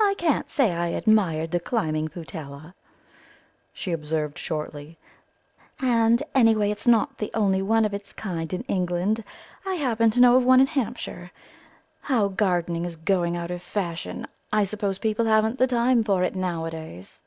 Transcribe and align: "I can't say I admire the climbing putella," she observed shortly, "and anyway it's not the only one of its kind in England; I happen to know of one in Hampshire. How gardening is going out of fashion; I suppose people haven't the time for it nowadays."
"I 0.00 0.14
can't 0.18 0.48
say 0.48 0.70
I 0.70 0.92
admire 0.92 1.48
the 1.48 1.58
climbing 1.58 2.06
putella," 2.06 2.74
she 3.72 3.90
observed 3.90 4.38
shortly, 4.38 4.98
"and 5.80 6.22
anyway 6.32 6.70
it's 6.70 6.86
not 6.86 7.18
the 7.18 7.32
only 7.34 7.60
one 7.60 7.84
of 7.84 7.92
its 7.92 8.12
kind 8.12 8.54
in 8.54 8.62
England; 8.68 9.24
I 9.66 9.74
happen 9.74 10.12
to 10.12 10.20
know 10.20 10.36
of 10.36 10.44
one 10.44 10.60
in 10.60 10.68
Hampshire. 10.68 11.32
How 12.02 12.28
gardening 12.28 12.84
is 12.84 12.94
going 12.94 13.36
out 13.36 13.50
of 13.50 13.62
fashion; 13.62 14.28
I 14.52 14.62
suppose 14.62 14.98
people 14.98 15.24
haven't 15.24 15.58
the 15.58 15.66
time 15.66 16.04
for 16.04 16.22
it 16.22 16.36
nowadays." 16.36 17.20